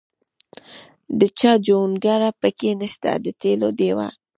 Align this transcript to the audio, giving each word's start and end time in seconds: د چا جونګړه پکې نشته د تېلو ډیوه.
د 1.19 1.21
چا 1.39 1.51
جونګړه 1.65 2.29
پکې 2.41 2.71
نشته 2.81 3.11
د 3.23 3.27
تېلو 3.41 3.67
ډیوه. 3.79 4.07